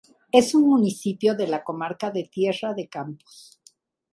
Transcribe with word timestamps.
Es 0.31 0.55
un 0.55 0.67
municipio 0.67 1.35
de 1.35 1.45
la 1.45 1.63
comarca 1.63 2.09
de 2.09 2.23
Tierra 2.23 2.73
de 2.73 2.89
Campos. 2.89 3.61